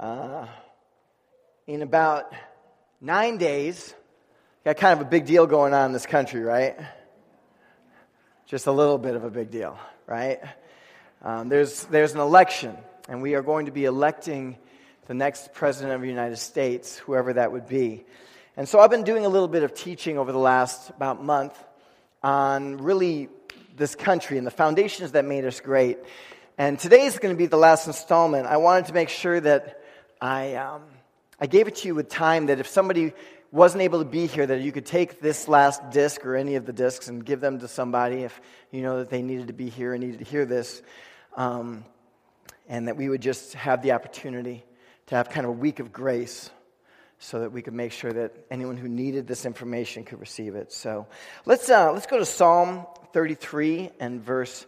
[0.00, 0.46] Uh,
[1.66, 2.32] in about
[3.02, 3.94] nine days,
[4.64, 6.74] got kind of a big deal going on in this country, right?
[8.46, 10.40] Just a little bit of a big deal, right?
[11.20, 12.78] Um, there's, there's an election,
[13.10, 14.56] and we are going to be electing
[15.06, 18.06] the next president of the United States, whoever that would be.
[18.56, 21.62] And so I've been doing a little bit of teaching over the last about month
[22.22, 23.28] on really
[23.76, 25.98] this country and the foundations that made us great.
[26.56, 28.46] And today is going to be the last installment.
[28.46, 29.76] I wanted to make sure that
[30.20, 30.82] I, um,
[31.40, 33.12] I gave it to you with time that if somebody
[33.52, 36.66] wasn't able to be here, that you could take this last disc or any of
[36.66, 39.68] the discs and give them to somebody if you know that they needed to be
[39.68, 40.82] here and needed to hear this.
[41.36, 41.84] Um,
[42.68, 44.64] and that we would just have the opportunity
[45.06, 46.50] to have kind of a week of grace
[47.18, 50.72] so that we could make sure that anyone who needed this information could receive it.
[50.72, 51.06] So
[51.46, 54.66] let's, uh, let's go to Psalm 33 and verse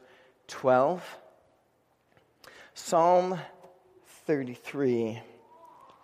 [0.49, 1.03] 12.
[2.75, 3.39] Psalm
[4.27, 5.21] 33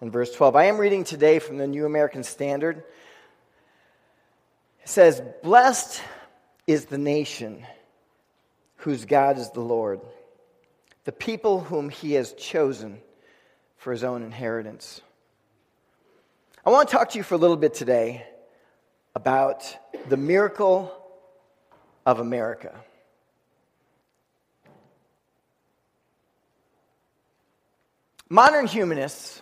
[0.00, 0.54] and verse 12.
[0.56, 2.78] I am reading today from the New American Standard.
[4.82, 6.00] It says, Blessed
[6.66, 7.66] is the nation
[8.76, 10.00] whose God is the Lord,
[11.04, 13.00] the people whom he has chosen
[13.76, 15.00] for his own inheritance.
[16.64, 18.24] I want to talk to you for a little bit today
[19.14, 19.76] about
[20.08, 20.94] the miracle
[22.06, 22.74] of America.
[28.28, 29.40] Modern humanists,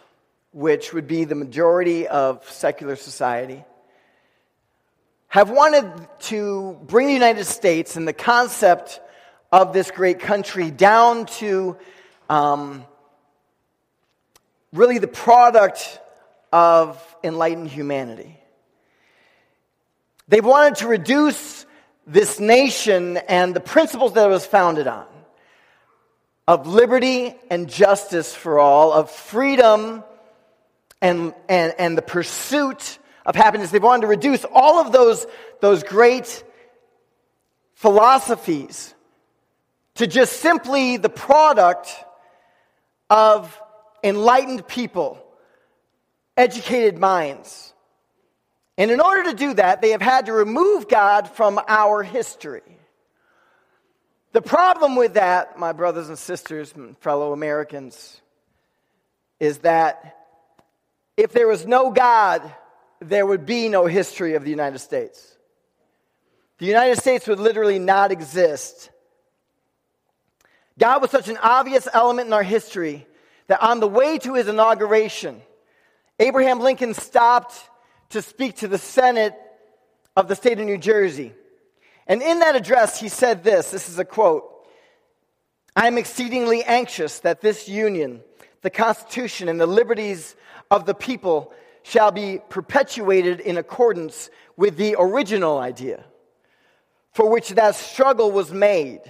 [0.56, 3.62] which would be the majority of secular society,
[5.28, 5.84] have wanted
[6.18, 8.98] to bring the United States and the concept
[9.52, 11.76] of this great country down to
[12.30, 12.86] um,
[14.72, 16.00] really the product
[16.54, 18.40] of enlightened humanity.
[20.26, 21.66] They've wanted to reduce
[22.06, 25.04] this nation and the principles that it was founded on
[26.48, 30.02] of liberty and justice for all, of freedom
[31.00, 33.70] and, and, and the pursuit of happiness.
[33.70, 35.26] They've wanted to reduce all of those,
[35.60, 36.44] those great
[37.74, 38.94] philosophies
[39.96, 41.94] to just simply the product
[43.10, 43.60] of
[44.02, 45.22] enlightened people,
[46.36, 47.72] educated minds.
[48.78, 52.62] And in order to do that, they have had to remove God from our history.
[54.32, 58.20] The problem with that, my brothers and sisters, fellow Americans,
[59.40, 60.25] is that
[61.16, 62.42] if there was no God,
[63.00, 65.36] there would be no history of the United States.
[66.58, 68.90] The United States would literally not exist.
[70.78, 73.06] God was such an obvious element in our history
[73.46, 75.40] that on the way to his inauguration,
[76.18, 77.54] Abraham Lincoln stopped
[78.10, 79.34] to speak to the Senate
[80.16, 81.32] of the state of New Jersey.
[82.06, 84.44] And in that address, he said this this is a quote
[85.74, 88.22] I am exceedingly anxious that this union,
[88.62, 90.34] the Constitution, and the liberties
[90.70, 96.04] of the people shall be perpetuated in accordance with the original idea
[97.16, 99.00] for which that struggle was made.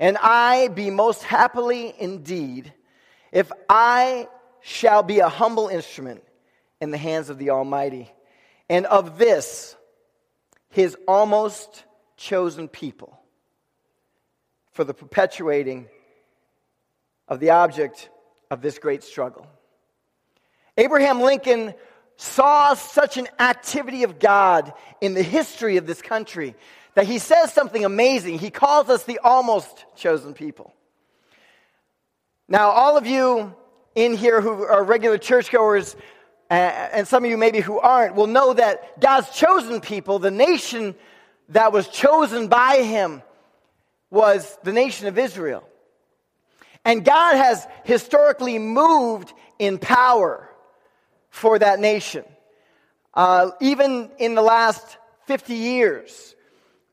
[0.00, 2.72] And I be most happily indeed
[3.30, 4.26] if I
[4.62, 6.24] shall be a humble instrument
[6.80, 8.10] in the hands of the Almighty,
[8.70, 9.76] and of this,
[10.70, 11.84] his almost
[12.16, 13.20] chosen people,
[14.72, 15.88] for the perpetuating
[17.28, 18.08] of the object
[18.50, 19.46] of this great struggle.
[20.76, 21.74] Abraham Lincoln
[22.16, 26.54] saw such an activity of God in the history of this country
[26.94, 28.38] that he says something amazing.
[28.38, 30.74] He calls us the almost chosen people.
[32.48, 33.54] Now, all of you
[33.94, 35.96] in here who are regular churchgoers,
[36.50, 40.30] uh, and some of you maybe who aren't, will know that God's chosen people, the
[40.30, 40.94] nation
[41.48, 43.22] that was chosen by Him,
[44.10, 45.66] was the nation of Israel.
[46.84, 50.51] And God has historically moved in power
[51.32, 52.24] for that nation.
[53.14, 56.36] Uh, even in the last 50 years,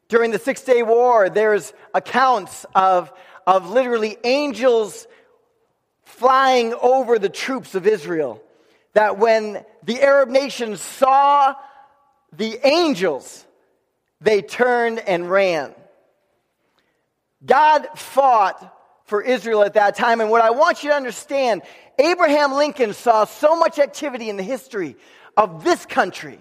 [0.08, 3.12] during the Six Day War, there's accounts of,
[3.46, 5.06] of literally angels
[6.04, 8.42] flying over the troops of Israel.
[8.94, 11.54] That when the Arab nations saw
[12.36, 13.46] the angels,
[14.22, 15.76] they turned and ran.
[17.46, 18.74] God fought
[19.10, 20.22] for Israel at that time.
[20.22, 21.64] And what I want you to understand
[21.98, 24.96] Abraham Lincoln saw so much activity in the history
[25.36, 26.40] of this country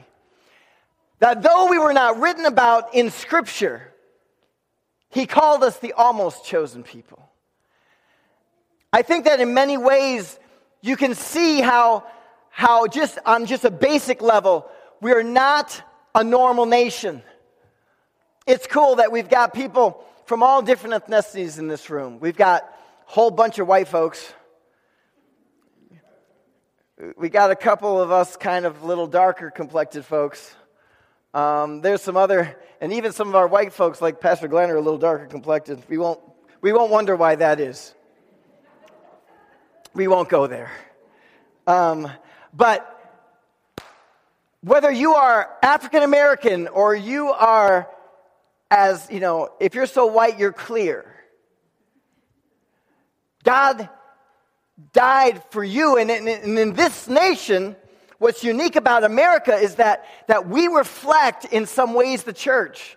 [1.18, 3.92] that though we were not written about in Scripture,
[5.08, 7.18] he called us the almost chosen people.
[8.92, 10.38] I think that in many ways
[10.80, 12.04] you can see how,
[12.50, 14.70] how just on just a basic level,
[15.00, 15.82] we are not
[16.14, 17.22] a normal nation.
[18.46, 22.20] It's cool that we've got people from all different ethnicities in this room.
[22.20, 24.30] We've got a whole bunch of white folks.
[27.16, 30.54] we got a couple of us kind of little darker complected folks.
[31.32, 34.76] Um, there's some other, and even some of our white folks like Pastor Glenn are
[34.76, 35.82] a little darker complected.
[35.88, 36.20] We won't,
[36.60, 37.94] we won't wonder why that is.
[39.94, 40.70] We won't go there.
[41.66, 42.06] Um,
[42.52, 42.84] but
[44.60, 47.88] whether you are African American or you are,
[48.70, 51.14] as you know, if you're so white, you're clear.
[53.44, 53.88] God
[54.92, 55.96] died for you.
[55.96, 57.76] And in, in this nation,
[58.18, 62.96] what's unique about America is that, that we reflect, in some ways, the church.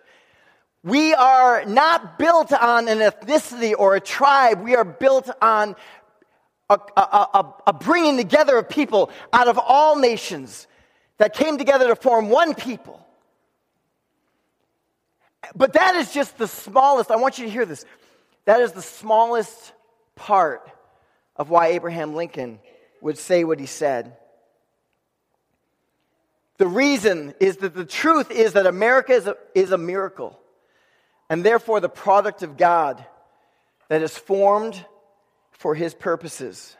[0.84, 4.62] We are not built on an ethnicity or a tribe.
[4.62, 5.76] We are built on
[6.70, 10.68] a, a, a, a, bringing together of people out of all nations
[11.18, 13.06] that came together to form one people.
[15.56, 17.86] But that is just the smallest, I want you to hear this.
[18.46, 19.74] That is the smallest
[20.16, 20.70] part
[21.36, 22.60] of why Abraham Lincoln
[23.02, 24.16] would say what he said.
[26.58, 30.40] The reason is that the truth is that America is a, is a miracle,
[31.30, 33.04] and therefore the product of God
[33.90, 34.86] that is formed
[35.52, 36.76] for his purposes.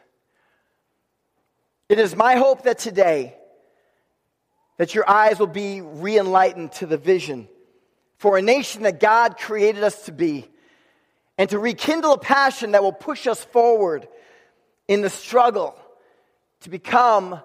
[1.88, 3.36] It is my hope that today
[4.78, 7.48] that your eyes will be re-enlightened to the vision
[8.22, 10.48] for a nation that God created us to be
[11.36, 14.06] and to rekindle a passion that will push us forward
[14.86, 15.76] in the struggle
[16.60, 17.40] to become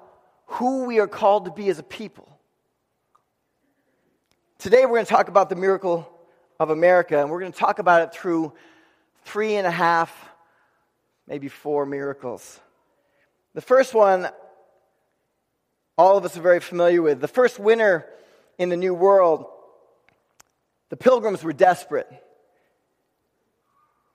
[0.45, 2.29] who we are called to be as a people.
[4.59, 6.07] Today, we're going to talk about the miracle
[6.59, 8.53] of America, and we're going to talk about it through
[9.25, 10.29] three and a half,
[11.25, 12.59] maybe four miracles.
[13.56, 14.29] The first one,
[15.97, 17.19] all of us are very familiar with.
[17.19, 18.06] The first winner
[18.59, 19.47] in the New World,
[20.89, 22.07] the pilgrims were desperate.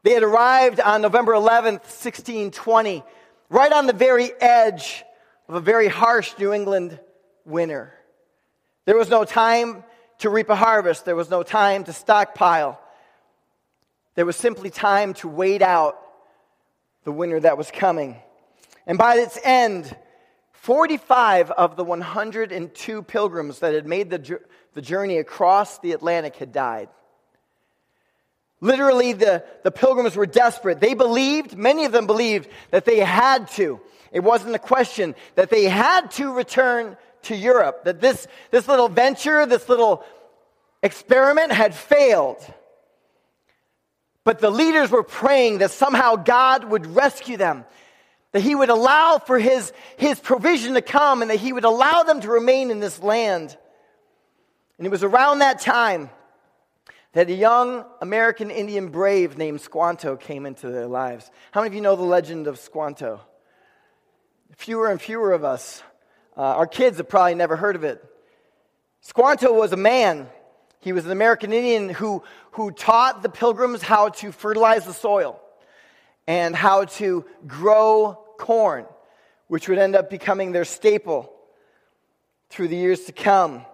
[0.03, 3.05] They had arrived on November 11th, 1620,
[3.51, 5.05] right on the very edge
[5.49, 6.99] of a very harsh New England
[7.45, 7.95] winter.
[8.85, 9.85] There was no time
[10.19, 12.81] to reap a harvest, there was no time to stockpile.
[14.15, 15.99] There was simply time to wait out
[17.05, 18.17] the winter that was coming.
[18.87, 19.97] And by its end,
[20.53, 24.41] 45 of the 102 pilgrims that had made the,
[24.75, 26.89] the journey across the Atlantic had died.
[28.61, 30.81] Literally, the, the pilgrims were desperate.
[30.81, 33.81] They believed, many of them believed, that they had to.
[34.13, 38.89] It wasn't a question, that they had to return to Europe, that this, this little
[38.89, 40.05] venture, this little
[40.83, 42.39] experiment had failed.
[44.25, 47.65] But the leaders were praying that somehow God would rescue them,
[48.31, 52.05] that He would allow for His, His provision to come, and that He would allow
[52.05, 53.57] them to remain in this land.
[54.83, 56.11] And it was around that time
[57.13, 61.31] that a young American Indian brave named Squanto came into their lives.
[61.53, 63.21] How many of you know the legend of Squanto?
[64.57, 65.85] Fewer and fewer of us.
[66.37, 68.05] Uh, our kids have probably never heard of it.
[69.03, 70.27] Squanto was a man.
[70.81, 75.41] He was an American Indian who, who taught the pilgrims how to fertilize the soil
[76.27, 78.87] and how to grow corn,
[79.47, 81.33] which would end up becoming their staple
[82.51, 83.65] through the years to come.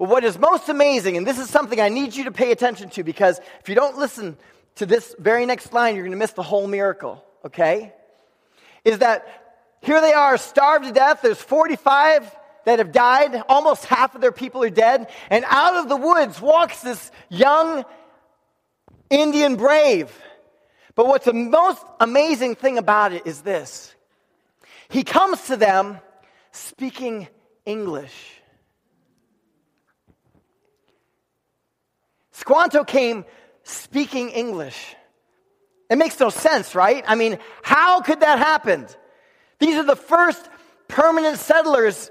[0.00, 2.88] But what is most amazing, and this is something I need you to pay attention
[2.90, 4.38] to because if you don't listen
[4.76, 7.92] to this very next line, you're going to miss the whole miracle, okay?
[8.82, 9.26] Is that
[9.82, 11.20] here they are, starved to death.
[11.20, 13.42] There's 45 that have died.
[13.46, 15.10] Almost half of their people are dead.
[15.28, 17.84] And out of the woods walks this young
[19.10, 20.10] Indian brave.
[20.94, 23.94] But what's the most amazing thing about it is this
[24.88, 25.98] he comes to them
[26.52, 27.28] speaking
[27.66, 28.39] English.
[32.40, 33.26] Squanto came
[33.64, 34.96] speaking English.
[35.90, 37.04] It makes no sense, right?
[37.06, 38.86] I mean, how could that happen?
[39.58, 40.48] These are the first
[40.88, 42.10] permanent settlers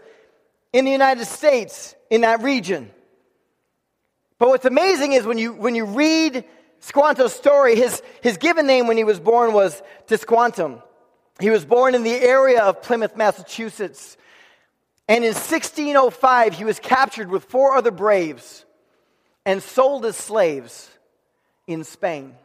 [0.72, 2.92] in the United States in that region.
[4.38, 6.46] But what's amazing is when you, when you read
[6.80, 10.84] Squanto's story, his, his given name when he was born was Tisquantum.
[11.40, 14.16] He was born in the area of Plymouth, Massachusetts.
[15.08, 18.66] And in 1605, he was captured with four other braves
[19.50, 20.92] and sold as slaves
[21.66, 22.36] in Spain.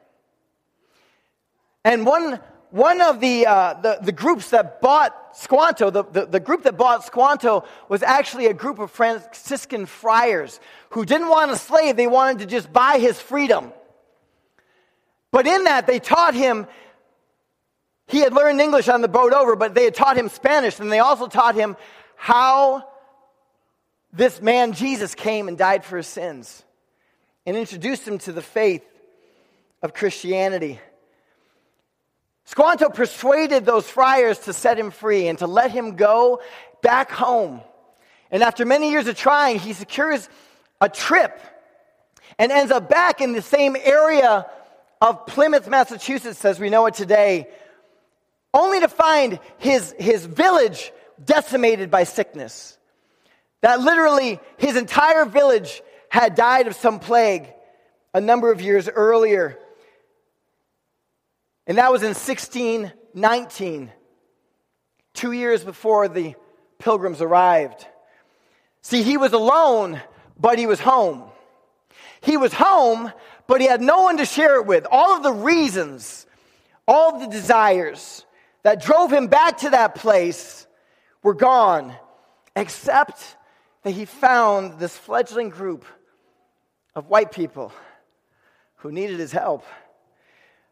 [1.85, 6.41] And one, one of the, uh, the, the, groups that bought Squanto, the, the, the
[6.41, 10.59] group that bought Squanto was actually a group of Franciscan friars
[10.93, 13.75] who didn't want a slave, they wanted to just buy his freedom.
[15.31, 16.67] But in that, they taught him,
[18.07, 20.91] he had learned English on the boat over, but they had taught him Spanish, and
[20.91, 21.77] they also taught him
[22.17, 22.89] how
[24.11, 26.65] this man Jesus came and died for his sins
[27.47, 28.85] and introduced him to the faith
[29.83, 30.81] of Christianity.
[32.47, 36.41] Squanto persuaded those friars to set him free and to let him go
[36.83, 37.61] back home.
[38.31, 40.29] And after many years of trying, he secures
[40.81, 41.39] a trip
[42.39, 44.47] and ends up back in the same area
[45.01, 47.49] of Plymouth, Massachusetts, as we know it today,
[48.53, 52.79] only to find his, his village decimated by sickness.
[53.61, 55.83] That literally his entire village
[56.15, 57.53] had died of some plague
[58.15, 59.59] a number of years earlier.
[61.67, 63.91] And that was in 1619,
[65.13, 66.37] two years before the
[66.79, 67.85] pilgrims arrived.
[68.81, 70.01] See, he was alone,
[70.39, 71.25] but he was home.
[72.21, 73.11] He was home,
[73.49, 74.87] but he had no one to share it with.
[74.93, 76.29] All of the reasons,
[76.87, 78.25] all the desires
[78.63, 80.69] that drove him back to that place
[81.25, 81.93] were gone,
[82.55, 83.37] except
[83.83, 85.85] that he found this fledgling group
[86.95, 87.73] of white people
[88.77, 89.65] who needed his help.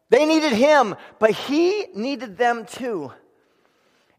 [0.09, 3.11] They needed him, but he needed them too.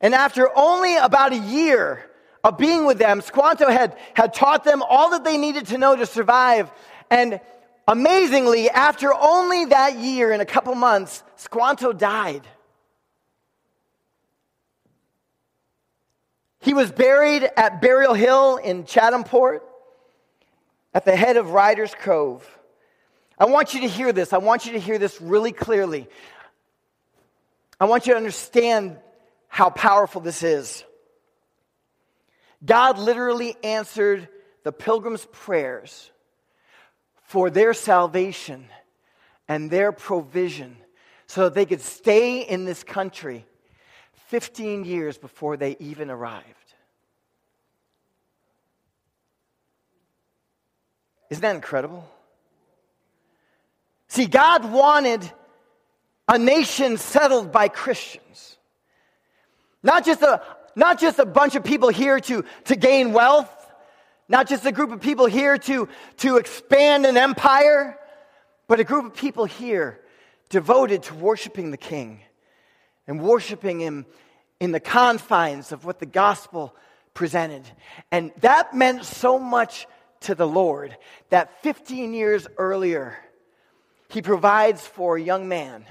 [0.01, 2.05] And after only about a year
[2.43, 5.97] of being with them, Squanto had, had taught them all that they needed to know
[5.97, 6.71] to survive.
[7.11, 7.41] And
[7.87, 12.43] amazingly, after only that year and a couple months, Squanto died.
[16.61, 19.61] He was buried at Burial Hill in Chathamport
[20.95, 22.49] at the head of Ryder's Cove.
[23.39, 24.33] I want you to hear this.
[24.33, 26.09] I want you to hear this really clearly.
[27.81, 28.97] I want you to understand
[29.49, 30.85] how powerful this is.
[32.65, 34.29] God literally answered
[34.63, 36.11] the pilgrims' prayers
[37.27, 38.67] for their salvation
[39.49, 40.77] and their provision
[41.27, 43.45] so that they could stay in this country
[44.29, 46.64] 15 years before they even arrived.
[51.31, 52.09] Isn't that incredible?
[54.09, 55.29] See, God wanted
[56.29, 58.57] a nation settled by Christians.
[59.83, 60.43] Not just a,
[60.77, 63.51] not just a bunch of people here to, to gain wealth,
[64.29, 65.89] not just a group of people here to,
[66.19, 67.99] to expand an empire,
[68.67, 70.01] but a group of people here
[70.49, 72.21] devoted to worshiping the King
[73.07, 74.07] and worshiping Him
[74.61, 76.75] in the confines of what the gospel
[77.13, 77.63] presented.
[78.11, 79.87] And that meant so much
[80.25, 80.97] to the Lord
[81.31, 83.17] that 15 years earlier,
[84.09, 85.85] he provides for a young man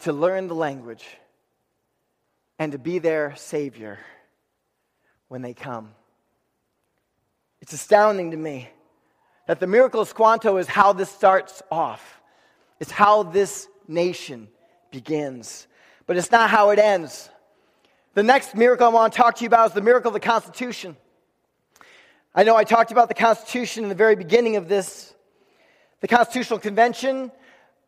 [0.00, 1.04] to learn the language
[2.58, 3.98] and to be their Savior
[5.28, 5.90] when they come.
[7.60, 8.68] It's astounding to me
[9.46, 12.20] that the miracle of Squanto is how this starts off.
[12.80, 14.48] It's how this nation
[14.90, 15.66] begins.
[16.06, 17.28] But it's not how it ends.
[18.14, 20.20] The next miracle I want to talk to you about is the miracle of the
[20.20, 20.96] Constitution.
[22.38, 25.14] I know I talked about the Constitution in the very beginning of this
[26.02, 27.32] the Constitutional Convention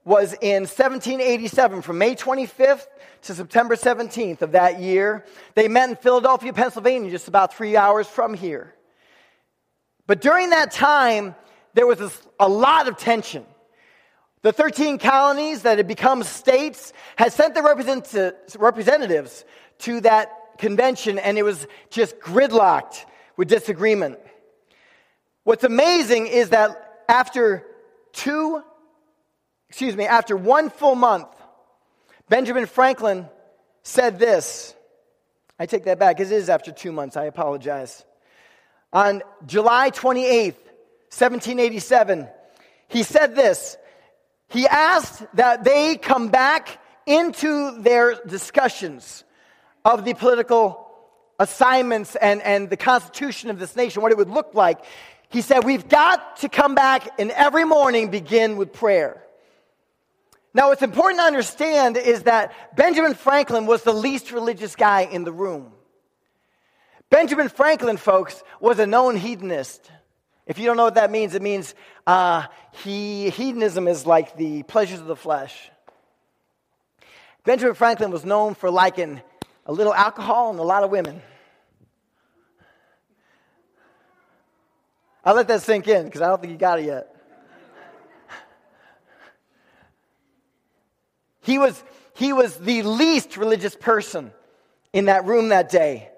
[0.07, 2.87] was in 1787 from May 25th
[3.25, 5.27] to September 17th of that year.
[5.55, 8.75] They met in Philadelphia, Pennsylvania, just about three hours from here.
[10.07, 11.35] But during that time,
[11.75, 12.01] there was
[12.41, 13.45] a lot of tension.
[14.41, 19.45] The 13 colonies that had become states had sent their representatives
[19.81, 23.05] to that convention, and it was just gridlocked
[23.37, 24.19] with disagreement.
[25.49, 27.65] What's amazing is that after
[28.13, 28.63] two,
[29.71, 31.29] excuse me, after one full month,
[32.29, 33.27] Benjamin Franklin
[33.83, 34.75] said this.
[35.59, 36.19] I take that back.
[36.19, 37.17] Because it is after two months.
[37.17, 38.05] I apologize.
[38.93, 40.53] On July 28th,
[41.17, 42.29] 1787,
[42.89, 43.79] he said this.
[44.51, 49.25] He asked that they come back into their discussions
[49.83, 50.85] of the political
[51.39, 54.85] assignments and, and the constitution of this nation, what it would look like.
[55.29, 59.23] He said, We've got to come back and every morning begin with prayer.
[60.55, 65.25] Now, what's important to understand is that Benjamin Franklin was the least religious guy in
[65.25, 65.73] the room.
[67.11, 69.91] Benjamin Franklin, folks, was a known hedonist.
[70.47, 71.75] If you don't know what that means, it means
[72.07, 72.47] uh,
[72.83, 75.71] he, hedonism is like the pleasures of the flesh.
[77.45, 79.21] Benjamin Franklin was known for liking
[79.67, 81.23] a little alcohol and a lot of women.
[85.29, 87.15] I'll let that sink in because I don't think you got it yet.
[91.43, 94.33] He was, he was the least religious person
[94.95, 96.09] in that room that day.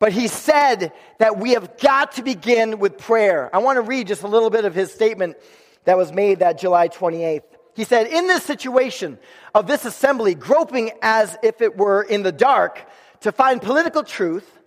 [0.00, 3.48] But he said that we have got to begin with prayer.
[3.54, 5.36] I want to read just a little bit of his statement
[5.84, 7.42] that was made that July 28th.
[7.76, 9.20] He said, In this situation
[9.54, 12.84] of this assembly, groping as if it were in the dark
[13.20, 14.58] to find political truth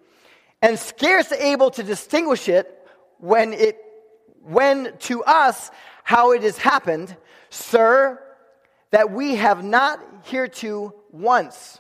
[0.61, 2.77] and scarce able to distinguish it
[3.21, 3.77] when it
[4.43, 5.71] when to us
[6.03, 7.15] how it has happened,
[7.49, 8.21] sir,
[8.91, 11.79] that we have not hereto once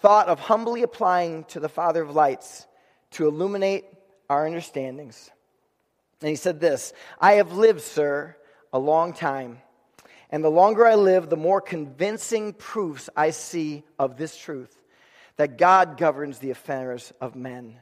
[0.00, 2.66] thought of humbly applying to the Father of lights
[3.12, 3.84] to illuminate
[4.28, 5.30] our understandings.
[6.20, 8.36] And he said this I have lived, sir,
[8.72, 9.58] a long time.
[10.30, 14.74] And the longer I live, the more convincing proofs I see of this truth
[15.36, 17.76] that God governs the affairs of men.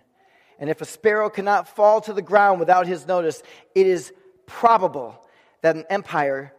[0.61, 3.43] And if a sparrow cannot fall to the ground without his notice,
[3.75, 4.12] it is
[4.47, 5.19] probable
[5.62, 6.52] that an empire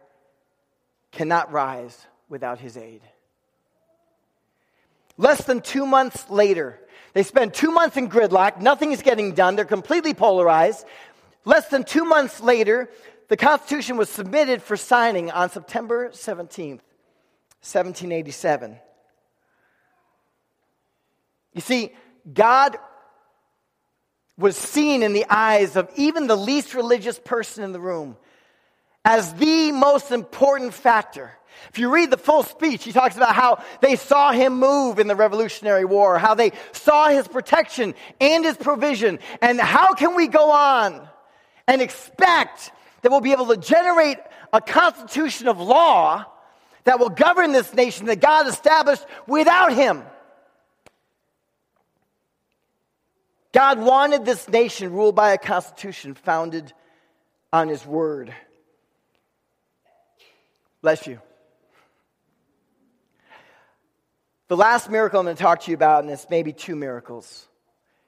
[1.12, 3.00] cannot rise without his aid.
[5.16, 6.80] Less than two months later,
[7.12, 10.84] they spend two months in gridlock, nothing is getting done, they're completely polarized.
[11.44, 12.90] Less than two months later,
[13.28, 16.80] the Constitution was submitted for signing on September 17th,
[17.60, 18.78] 1787.
[21.54, 21.92] You see,
[22.32, 22.78] God
[24.38, 28.16] was seen in the eyes of even the least religious person in the room
[29.04, 31.32] as the most important factor.
[31.68, 35.06] If you read the full speech, he talks about how they saw him move in
[35.06, 40.28] the Revolutionary War, how they saw his protection and his provision, and how can we
[40.28, 41.08] go on
[41.68, 42.72] and expect
[43.02, 44.18] that we'll be able to generate
[44.52, 46.24] a constitution of law
[46.84, 50.02] that will govern this nation that God established without him.
[53.52, 56.72] God wanted this nation ruled by a constitution founded
[57.52, 58.34] on his word.
[60.80, 61.20] Bless you.
[64.48, 67.46] The last miracle I'm going to talk to you about, and it's maybe two miracles.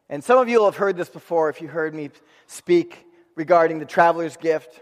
[0.09, 2.11] And some of you will have heard this before if you heard me
[2.47, 4.81] speak regarding the traveler's gift.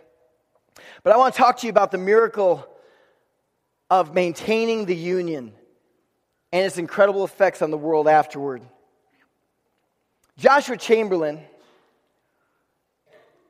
[1.02, 2.66] But I want to talk to you about the miracle
[3.90, 5.52] of maintaining the union
[6.52, 8.62] and its incredible effects on the world afterward.
[10.38, 11.40] Joshua Chamberlain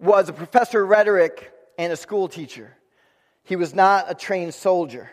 [0.01, 2.77] was a professor of rhetoric and a school teacher.
[3.45, 5.11] He was not a trained soldier,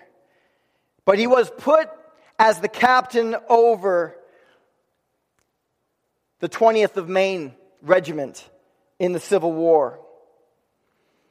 [1.05, 1.89] but he was put
[2.37, 4.15] as the captain over
[6.39, 8.49] the 20th of Maine Regiment
[8.97, 9.99] in the Civil War.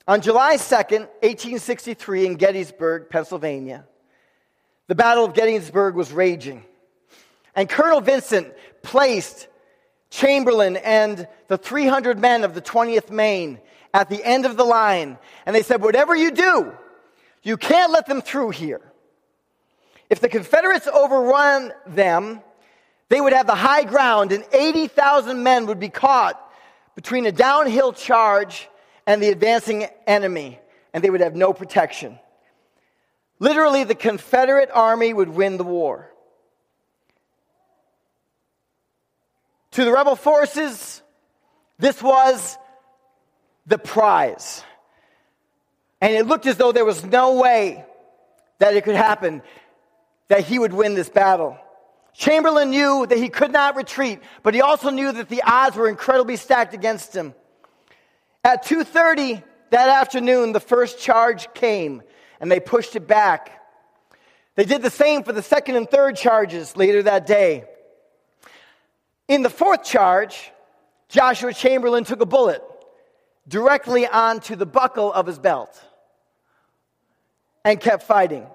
[0.06, 3.84] On July 2nd, 1863, in Gettysburg, Pennsylvania,
[4.86, 6.64] the Battle of Gettysburg was raging.
[7.54, 9.48] And Colonel Vincent placed
[10.10, 13.60] Chamberlain and the 300 men of the 20th Maine
[13.92, 15.18] at the end of the line.
[15.46, 16.72] And they said, Whatever you do,
[17.42, 18.80] you can't let them through here.
[20.10, 22.40] If the Confederates overrun them,
[23.08, 26.42] they would have the high ground, and 80,000 men would be caught
[26.94, 28.68] between a downhill charge
[29.06, 30.58] and the advancing enemy,
[30.92, 32.18] and they would have no protection.
[33.38, 36.12] Literally, the Confederate army would win the war.
[39.72, 41.02] To the rebel forces,
[41.78, 42.58] this was
[43.66, 44.64] the prize.
[46.00, 47.84] And it looked as though there was no way
[48.58, 49.42] that it could happen,
[50.28, 51.58] that he would win this battle.
[52.14, 55.88] Chamberlain knew that he could not retreat, but he also knew that the odds were
[55.88, 57.34] incredibly stacked against him.
[58.42, 62.02] At 2:30 that afternoon, the first charge came,
[62.40, 63.52] and they pushed it back.
[64.56, 67.66] They did the same for the second and third charges later that day.
[69.28, 70.50] In the fourth charge,
[71.08, 72.62] Joshua Chamberlain took a bullet
[73.46, 75.70] directly onto the buckle of his belt
[77.64, 78.46] and kept fighting.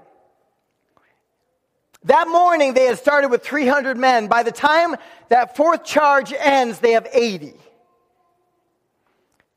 [2.06, 4.28] That morning, they had started with 300 men.
[4.28, 4.96] By the time
[5.30, 7.54] that fourth charge ends, they have 80.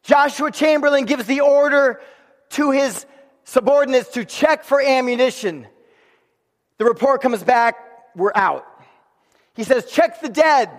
[0.03, 2.01] Joshua Chamberlain gives the order
[2.51, 3.05] to his
[3.45, 5.67] subordinates to check for ammunition.
[6.79, 7.77] The report comes back,
[8.15, 8.65] we're out.
[9.55, 10.71] He says, check the dead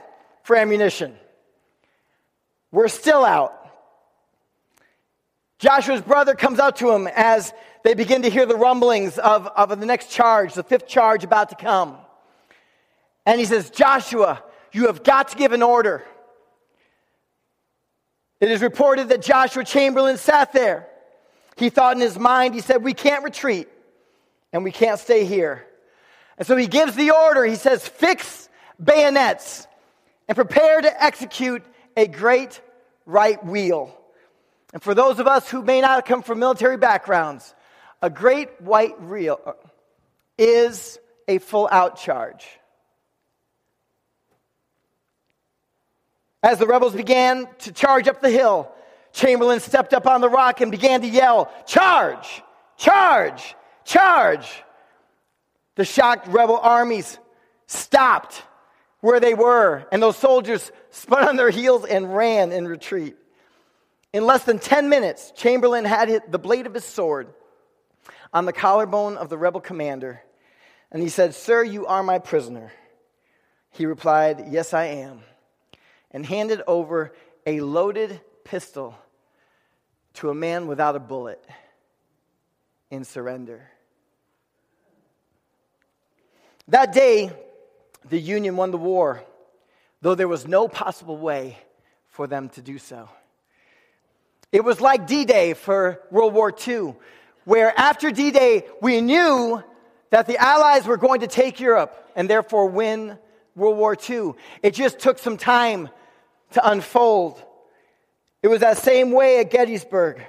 [0.47, 1.13] for ammunition.
[2.71, 3.53] We're still out.
[5.59, 7.51] Joshua's brother comes out to him as
[7.83, 11.49] they begin to hear the rumblings of, of the next charge, the fifth charge about
[11.49, 11.97] to come.
[13.25, 16.05] And he says, Joshua, you have got to give an order.
[18.39, 20.87] It is reported that Joshua Chamberlain sat there.
[21.57, 23.67] He thought in his mind, he said, We can't retreat
[24.53, 25.67] and we can't stay here.
[26.37, 27.43] And so he gives the order.
[27.43, 28.47] He says, Fix
[28.81, 29.67] bayonets
[30.27, 31.63] and prepare to execute
[31.95, 32.61] a great
[33.05, 33.97] right wheel.
[34.73, 37.55] And for those of us who may not come from military backgrounds,
[38.01, 39.55] a great white wheel
[40.37, 42.45] is a full out charge.
[46.43, 48.71] As the rebels began to charge up the hill,
[49.11, 52.43] Chamberlain stepped up on the rock and began to yell, Charge!
[52.77, 53.55] Charge!
[53.83, 54.63] Charge!
[55.75, 57.17] The shocked rebel armies
[57.65, 58.43] stopped
[59.01, 63.15] where they were, and those soldiers spun on their heels and ran in retreat.
[64.13, 67.27] In less than 10 minutes, Chamberlain had the blade of his sword
[68.33, 70.21] on the collarbone of the rebel commander,
[70.91, 72.71] And he said, Sir, you are my prisoner.
[73.71, 75.21] He replied, Yes, I am,
[76.11, 77.13] and handed over
[77.45, 78.95] a loaded pistol
[80.15, 81.43] to a man without a bullet
[82.89, 83.69] in surrender.
[86.69, 87.31] That day,
[88.09, 89.23] the Union won the war,
[90.01, 91.57] though there was no possible way
[92.09, 93.09] for them to do so.
[94.51, 96.95] It was like D Day for World War II,
[97.43, 99.61] where after D Day, we knew
[100.09, 103.17] that the Allies were going to take Europe and therefore win
[103.55, 104.33] World War II.
[104.63, 105.89] It just took some time
[106.51, 107.43] to unfold.
[108.41, 110.23] It was that same way at Gettysburg.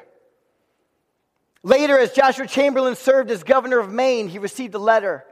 [1.62, 5.24] Later, as Joshua Chamberlain served as governor of Maine, he received a letter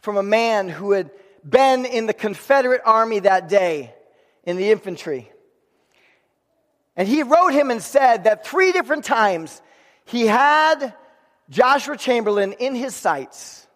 [0.00, 1.10] from a man who had
[1.48, 3.94] been in the Confederate Army that day
[4.44, 5.30] in the infantry.
[6.96, 9.62] And he wrote him and said that three different times
[10.04, 10.94] he had
[11.48, 13.66] Joshua Chamberlain in his sights,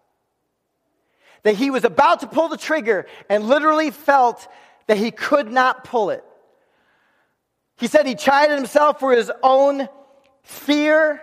[1.43, 4.47] that he was about to pull the trigger and literally felt
[4.87, 6.23] that he could not pull it.
[7.77, 9.89] He said he chided himself for his own
[10.43, 11.21] fear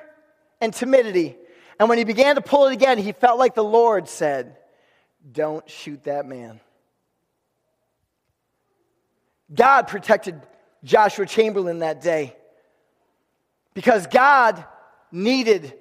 [0.60, 1.36] and timidity.
[1.78, 4.56] And when he began to pull it again, he felt like the Lord said,
[5.30, 6.60] Don't shoot that man.
[9.54, 10.40] God protected
[10.82, 12.34] Joshua Chamberlain that day
[13.74, 14.64] because God
[15.10, 15.74] needed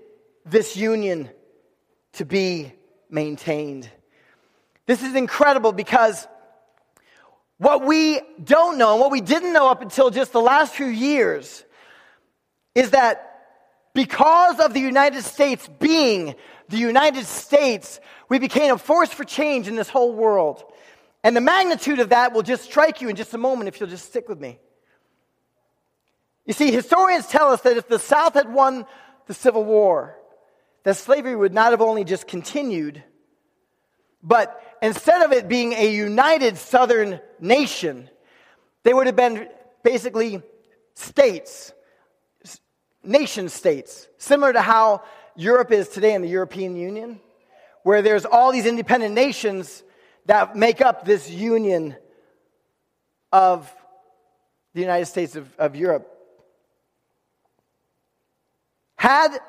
[0.45, 1.29] this union
[2.13, 2.73] to be
[3.09, 3.89] maintained.
[4.85, 6.27] This is incredible because
[7.57, 10.87] what we don't know, and what we didn't know up until just the last few
[10.87, 11.63] years,
[12.75, 13.27] is that
[13.93, 16.35] because of the United States being
[16.69, 17.99] the United States,
[18.31, 20.63] we became a force for change in this whole world.
[21.21, 23.89] And the magnitude of that will just strike you in just a moment if you'll
[23.89, 24.57] just stick with me.
[26.45, 28.85] You see, historians tell us that if the South had won
[29.27, 30.15] the Civil War,
[30.83, 33.03] that slavery would not have only just continued,
[34.23, 38.09] but instead of it being a united Southern nation,
[38.83, 39.49] they would have been
[39.83, 40.41] basically
[40.93, 41.73] states
[43.03, 45.03] nation states, similar to how
[45.35, 47.19] Europe is today in the European Union,
[47.83, 49.83] where there's all these independent nations
[50.25, 51.95] that make up this union
[53.31, 53.73] of
[54.73, 56.07] the United States of, of Europe.
[58.95, 59.39] Had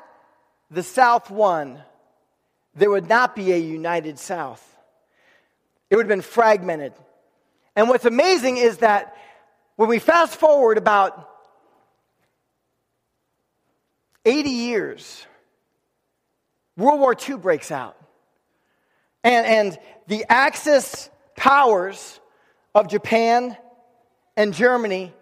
[0.71, 1.81] the South won,
[2.75, 4.67] there would not be a united South.
[5.89, 6.93] It would have been fragmented.
[7.75, 9.15] And what's amazing is that
[9.75, 11.29] when we fast forward about
[14.25, 15.25] 80 years,
[16.77, 17.95] World War II breaks out.
[19.23, 22.19] And, and the Axis powers
[22.75, 23.57] of Japan
[24.35, 25.13] and Germany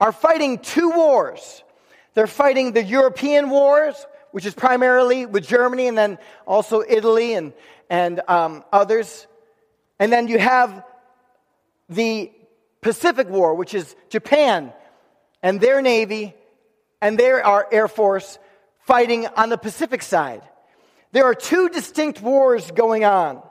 [0.00, 1.62] are fighting two wars.
[2.14, 7.52] They're fighting the European wars, which is primarily with Germany and then also Italy and,
[7.88, 9.26] and um, others.
[9.98, 10.84] And then you have
[11.88, 12.32] the
[12.80, 14.72] Pacific War, which is Japan
[15.42, 16.34] and their Navy
[17.02, 18.38] and their Air Force
[18.80, 20.42] fighting on the Pacific side.
[21.12, 23.42] There are two distinct wars going on.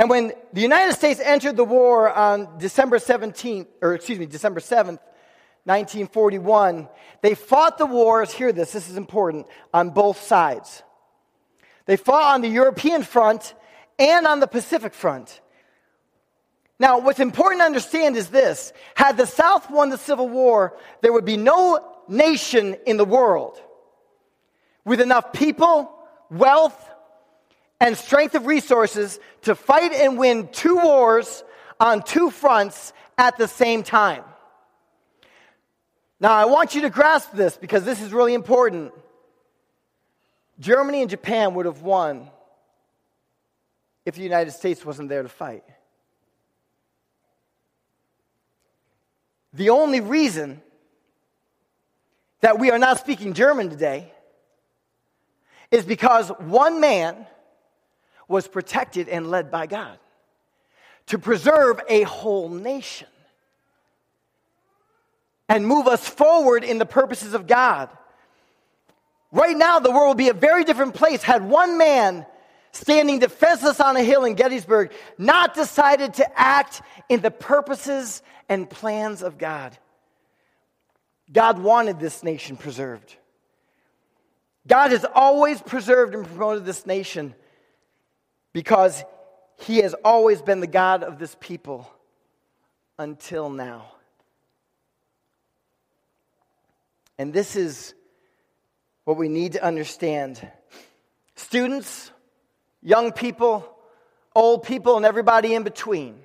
[0.00, 4.60] And when the United States entered the war on December 17th, or excuse me, December
[4.60, 4.98] 7th,
[5.64, 6.88] 1941,
[7.20, 10.82] they fought the wars, hear this, this is important, on both sides.
[11.84, 13.52] They fought on the European front
[13.98, 15.38] and on the Pacific front.
[16.78, 21.12] Now, what's important to understand is this had the South won the Civil War, there
[21.12, 23.60] would be no nation in the world
[24.86, 25.92] with enough people,
[26.30, 26.89] wealth,
[27.80, 31.42] and strength of resources to fight and win two wars
[31.80, 34.22] on two fronts at the same time.
[36.20, 38.92] Now, I want you to grasp this because this is really important.
[40.58, 42.28] Germany and Japan would have won
[44.04, 45.64] if the United States wasn't there to fight.
[49.54, 50.60] The only reason
[52.42, 54.12] that we are not speaking German today
[55.70, 57.26] is because one man
[58.30, 59.98] was protected and led by God
[61.06, 63.08] to preserve a whole nation
[65.48, 67.90] and move us forward in the purposes of God.
[69.32, 72.24] Right now, the world would be a very different place had one man
[72.70, 78.70] standing defenseless on a hill in Gettysburg not decided to act in the purposes and
[78.70, 79.76] plans of God.
[81.32, 83.16] God wanted this nation preserved.
[84.68, 87.34] God has always preserved and promoted this nation
[88.52, 89.04] because
[89.60, 91.90] he has always been the God of this people
[92.98, 93.92] until now.
[97.18, 97.94] And this is
[99.04, 100.40] what we need to understand.
[101.34, 102.10] Students,
[102.82, 103.76] young people,
[104.34, 106.18] old people, and everybody in between.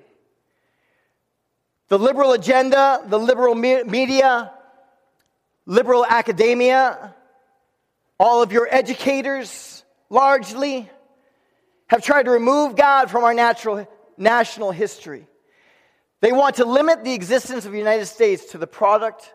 [1.88, 4.52] The liberal agenda, the liberal me- media,
[5.66, 7.14] liberal academia,
[8.18, 10.88] all of your educators largely
[11.88, 15.26] have tried to remove God from our natural, national history.
[16.20, 19.32] They want to limit the existence of the United States to the product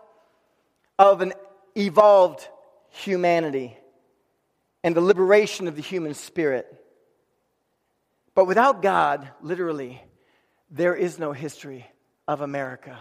[0.98, 1.34] of an
[1.76, 2.48] evolved
[2.90, 3.78] humanity
[4.84, 6.68] and the liberation of the human spirit.
[8.34, 10.02] But without God, literally,
[10.70, 11.86] there is no history
[12.28, 12.98] of America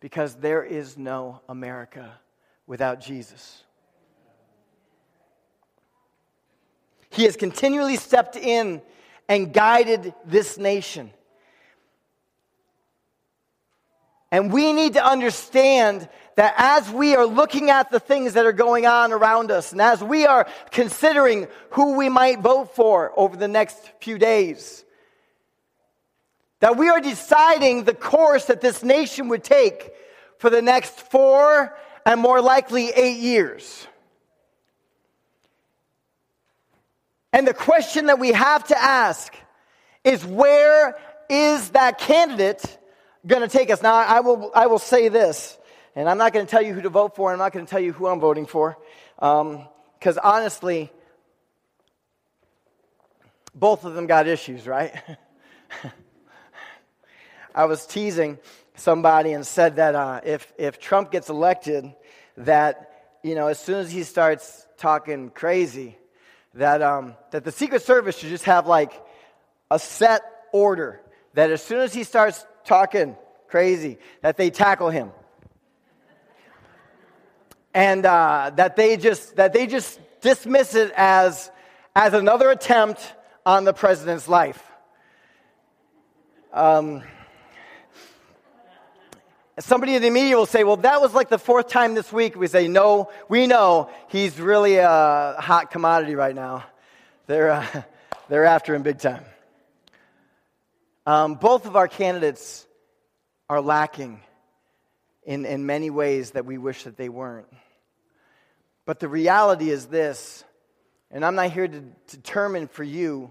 [0.00, 2.12] because there is no America
[2.66, 3.62] without Jesus.
[7.14, 8.82] He has continually stepped in
[9.28, 11.10] and guided this nation.
[14.32, 18.52] And we need to understand that as we are looking at the things that are
[18.52, 23.36] going on around us, and as we are considering who we might vote for over
[23.36, 24.84] the next few days,
[26.58, 29.92] that we are deciding the course that this nation would take
[30.38, 33.86] for the next four and more likely eight years.
[37.34, 39.34] And the question that we have to ask
[40.04, 40.96] is where
[41.28, 42.62] is that candidate
[43.26, 43.82] going to take us.
[43.82, 45.58] Now, I will, I will say this,
[45.96, 47.70] and I'm not going to tell you who to vote for, I'm not going to
[47.70, 48.78] tell you who I'm voting for,
[49.16, 50.92] because um, honestly,
[53.52, 54.94] both of them got issues, right?
[57.52, 58.38] I was teasing
[58.76, 61.92] somebody and said that uh, if, if Trump gets elected,
[62.36, 65.98] that, you know, as soon as he starts talking crazy,
[66.54, 68.92] that, um, that the Secret Service should just have like
[69.70, 71.00] a set order
[71.34, 73.16] that as soon as he starts talking
[73.48, 75.10] crazy, that they tackle him.
[77.74, 81.50] And uh, that they just that they just dismiss it as
[81.96, 83.00] as another attempt
[83.44, 84.62] on the president's life.
[86.52, 87.02] Um,
[89.58, 92.36] somebody in the media will say, "Well, that was like the fourth time this week."
[92.36, 96.64] We say, "No, we know he's really a hot commodity right now.
[97.26, 97.82] They're uh,
[98.28, 99.24] they're after him big time."
[101.06, 102.66] Um, both of our candidates
[103.50, 104.20] are lacking
[105.24, 107.46] in, in many ways that we wish that they weren't.
[108.86, 110.44] But the reality is this,
[111.10, 113.30] and I'm not here to determine for you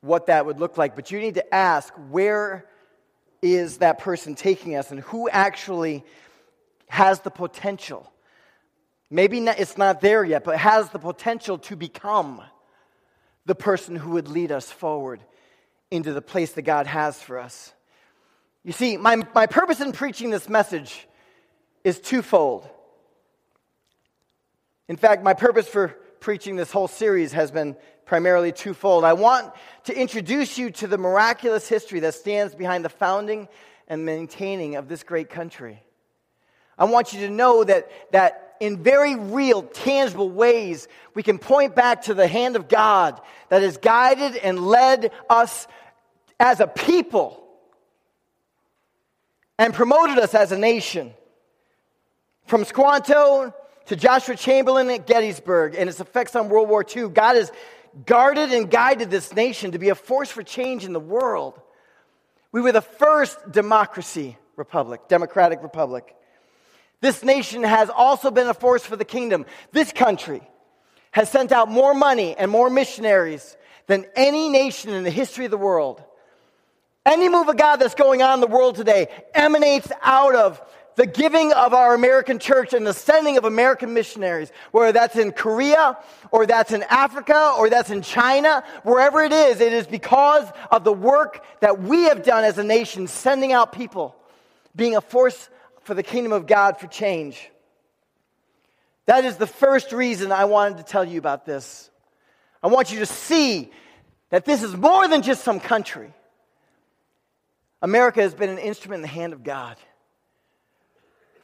[0.00, 2.66] what that would look like, but you need to ask where
[3.54, 6.04] is that person taking us and who actually
[6.88, 8.10] has the potential.
[9.10, 12.42] Maybe not, it's not there yet, but has the potential to become
[13.44, 15.20] the person who would lead us forward
[15.90, 17.72] into the place that God has for us.
[18.64, 21.06] You see, my, my purpose in preaching this message
[21.84, 22.68] is twofold.
[24.88, 29.04] In fact, my purpose for preaching this whole series has been primarily twofold.
[29.04, 29.52] I want
[29.84, 33.48] to introduce you to the miraculous history that stands behind the founding
[33.88, 35.82] and maintaining of this great country.
[36.78, 41.74] I want you to know that, that in very real, tangible ways, we can point
[41.74, 45.66] back to the hand of God that has guided and led us
[46.38, 47.42] as a people
[49.58, 51.12] and promoted us as a nation.
[52.46, 53.52] From Squanto
[53.86, 57.50] to Joshua Chamberlain at Gettysburg and its effects on World War II, God has
[58.04, 61.60] guarded and guided this nation to be a force for change in the world.
[62.52, 66.14] We were the first democracy republic, democratic republic.
[67.00, 69.46] This nation has also been a force for the kingdom.
[69.72, 70.42] This country
[71.12, 73.56] has sent out more money and more missionaries
[73.86, 76.02] than any nation in the history of the world.
[77.04, 80.60] Any move of God that's going on in the world today emanates out of
[80.96, 85.30] the giving of our American church and the sending of American missionaries, whether that's in
[85.30, 85.96] Korea
[86.32, 90.84] or that's in Africa or that's in China, wherever it is, it is because of
[90.84, 94.16] the work that we have done as a nation, sending out people,
[94.74, 95.50] being a force
[95.82, 97.50] for the kingdom of God for change.
[99.04, 101.90] That is the first reason I wanted to tell you about this.
[102.62, 103.70] I want you to see
[104.30, 106.12] that this is more than just some country.
[107.82, 109.76] America has been an instrument in the hand of God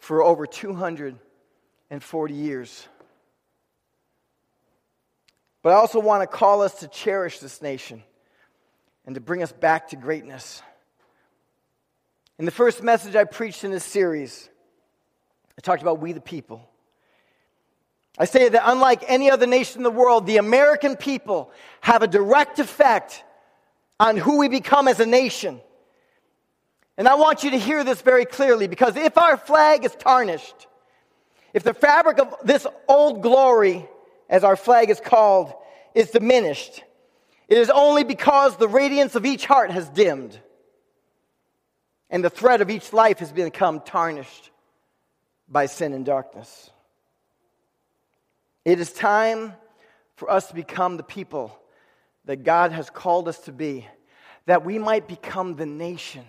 [0.02, 2.88] for over 240 years.
[5.62, 8.02] But I also want to call us to cherish this nation
[9.06, 10.60] and to bring us back to greatness.
[12.36, 14.48] In the first message I preached in this series,
[15.56, 16.68] I talked about we the people.
[18.18, 22.08] I say that unlike any other nation in the world, the American people have a
[22.08, 23.22] direct effect
[24.00, 25.60] on who we become as a nation.
[26.98, 30.66] And I want you to hear this very clearly because if our flag is tarnished,
[31.54, 33.88] if the fabric of this old glory,
[34.28, 35.52] as our flag is called,
[35.94, 36.82] is diminished,
[37.48, 40.38] it is only because the radiance of each heart has dimmed
[42.10, 44.50] and the thread of each life has become tarnished
[45.48, 46.70] by sin and darkness.
[48.64, 49.54] It is time
[50.16, 51.58] for us to become the people
[52.26, 53.88] that God has called us to be,
[54.46, 56.24] that we might become the nation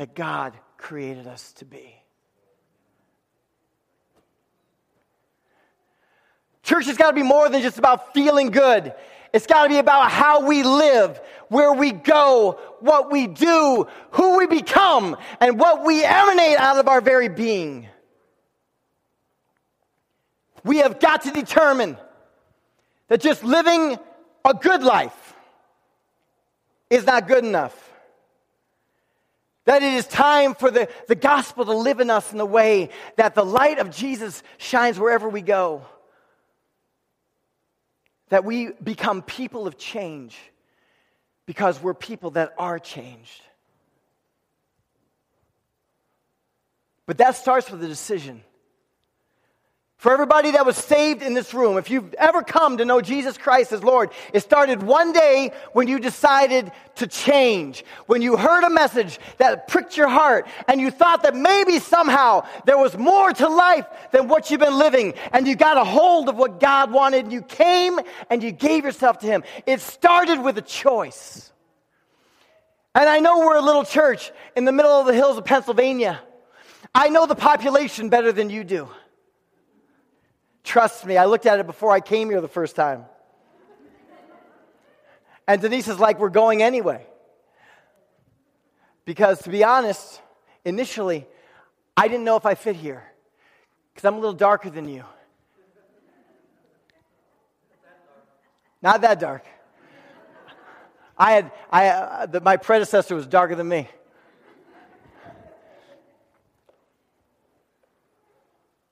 [0.00, 1.94] that God created us to be.
[6.62, 8.94] Church has got to be more than just about feeling good.
[9.34, 14.38] It's got to be about how we live, where we go, what we do, who
[14.38, 17.86] we become, and what we emanate out of our very being.
[20.64, 21.98] We have got to determine
[23.08, 23.98] that just living
[24.46, 25.34] a good life
[26.88, 27.89] is not good enough.
[29.66, 32.90] That it is time for the, the gospel to live in us in a way
[33.16, 35.84] that the light of Jesus shines wherever we go
[38.30, 40.38] that we become people of change
[41.46, 43.42] because we're people that are changed.
[47.06, 48.42] But that starts with a decision.
[50.00, 53.36] For everybody that was saved in this room, if you've ever come to know Jesus
[53.36, 57.84] Christ as Lord, it started one day when you decided to change.
[58.06, 62.46] When you heard a message that pricked your heart and you thought that maybe somehow
[62.64, 66.30] there was more to life than what you've been living and you got a hold
[66.30, 69.44] of what God wanted and you came and you gave yourself to Him.
[69.66, 71.52] It started with a choice.
[72.94, 76.22] And I know we're a little church in the middle of the hills of Pennsylvania.
[76.94, 78.88] I know the population better than you do.
[80.64, 83.04] Trust me, I looked at it before I came here the first time.
[85.48, 87.06] And Denise is like, We're going anyway.
[89.04, 90.20] Because to be honest,
[90.64, 91.26] initially,
[91.96, 93.02] I didn't know if I fit here
[93.92, 95.04] because I'm a little darker than you.
[98.82, 99.44] Not that dark.
[101.18, 103.88] I had, I, uh, the, my predecessor was darker than me.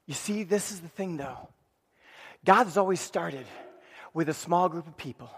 [0.07, 1.49] You see, this is the thing though.
[2.45, 3.47] God's always started
[4.15, 5.31] with a small group of people.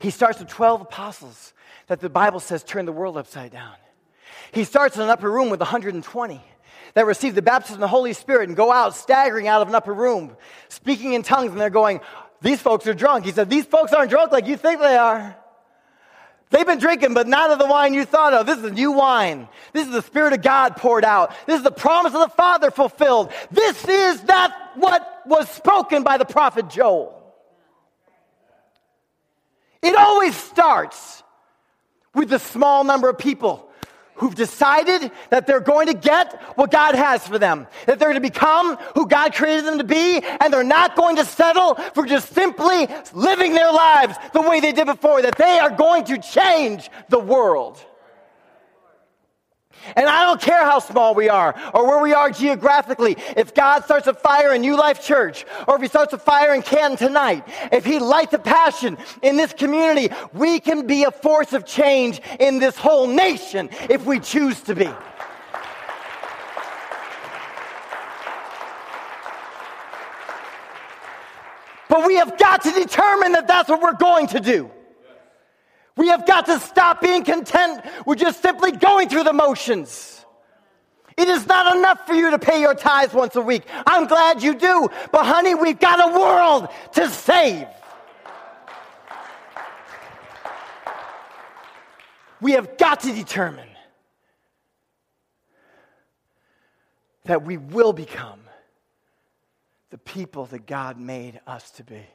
[0.00, 1.52] He starts with 12 apostles
[1.86, 3.74] that the Bible says turn the world upside down.
[4.52, 6.42] He starts in an upper room with 120
[6.94, 9.74] that receive the baptism of the Holy Spirit and go out staggering out of an
[9.74, 10.36] upper room,
[10.68, 12.00] speaking in tongues, and they're going,
[12.40, 13.24] These folks are drunk.
[13.24, 15.36] He said, These folks aren't drunk like you think they are.
[16.50, 18.46] They've been drinking, but not of the wine you thought of.
[18.46, 19.48] This is new wine.
[19.72, 21.32] This is the Spirit of God poured out.
[21.46, 23.32] This is the promise of the Father fulfilled.
[23.50, 27.14] This is that what was spoken by the prophet Joel.
[29.82, 31.22] It always starts
[32.14, 33.67] with a small number of people
[34.18, 38.22] who've decided that they're going to get what God has for them, that they're going
[38.22, 42.06] to become who God created them to be, and they're not going to settle for
[42.06, 46.18] just simply living their lives the way they did before, that they are going to
[46.18, 47.84] change the world.
[49.96, 53.16] And I don't care how small we are or where we are geographically.
[53.36, 56.54] If God starts a fire in New Life Church or if He starts a fire
[56.54, 61.10] in Canton tonight, if He lights a passion in this community, we can be a
[61.10, 64.90] force of change in this whole nation if we choose to be.
[71.88, 74.70] But we have got to determine that that's what we're going to do.
[75.98, 80.24] We have got to stop being content with just simply going through the motions.
[81.16, 83.64] It is not enough for you to pay your tithes once a week.
[83.84, 84.88] I'm glad you do.
[85.10, 87.66] But, honey, we've got a world to save.
[92.40, 93.68] We have got to determine
[97.24, 98.42] that we will become
[99.90, 102.06] the people that God made us to be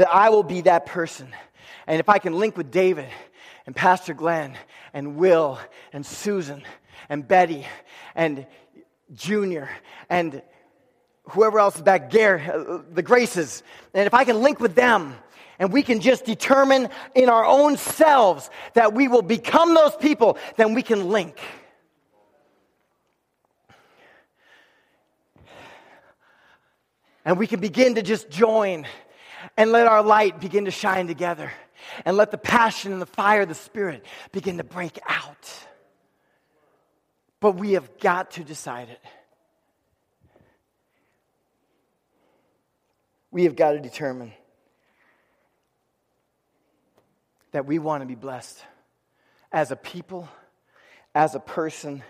[0.00, 1.28] that I will be that person.
[1.86, 3.10] And if I can link with David
[3.66, 4.56] and Pastor Glenn
[4.94, 5.58] and Will
[5.92, 6.62] and Susan
[7.10, 7.66] and Betty
[8.14, 8.46] and
[9.12, 9.68] Junior
[10.08, 10.40] and
[11.24, 15.14] whoever else is back, Gare, uh, the Graces, and if I can link with them,
[15.58, 20.38] and we can just determine in our own selves that we will become those people,
[20.56, 21.38] then we can link.
[27.22, 28.86] And we can begin to just join
[29.56, 31.52] and let our light begin to shine together.
[32.04, 35.50] And let the passion and the fire of the Spirit begin to break out.
[37.40, 39.00] But we have got to decide it.
[43.30, 44.32] We have got to determine
[47.52, 48.62] that we want to be blessed
[49.52, 50.28] as a people,
[51.14, 52.02] as a person,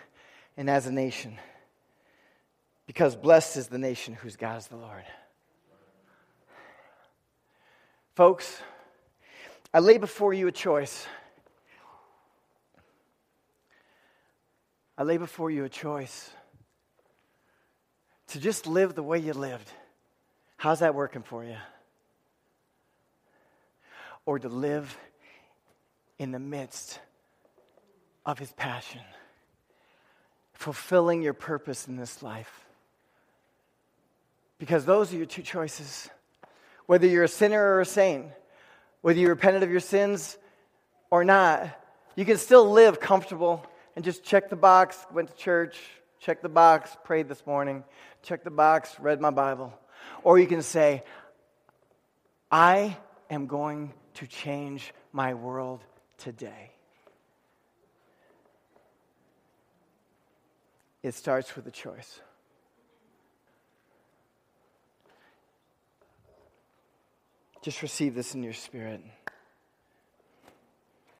[0.56, 1.38] and as a nation.
[2.86, 5.04] Because blessed is the nation whose God is the Lord.
[8.14, 8.60] Folks,
[9.72, 11.06] I lay before you a choice.
[14.98, 16.30] I lay before you a choice
[18.28, 19.70] to just live the way you lived.
[20.56, 21.56] How's that working for you?
[24.26, 24.96] Or to live
[26.18, 27.00] in the midst
[28.26, 29.00] of his passion,
[30.52, 32.66] fulfilling your purpose in this life.
[34.58, 36.10] Because those are your two choices.
[36.90, 38.26] Whether you're a sinner or a saint,
[39.00, 40.36] whether you repented of your sins
[41.08, 41.70] or not,
[42.16, 43.64] you can still live comfortable
[43.94, 45.78] and just check the box, went to church,
[46.18, 47.84] check the box, prayed this morning,
[48.24, 49.72] check the box, read my Bible.
[50.24, 51.04] Or you can say,
[52.50, 52.96] I
[53.30, 55.84] am going to change my world
[56.18, 56.72] today.
[61.04, 62.20] It starts with a choice.
[67.62, 69.02] Just receive this in your spirit.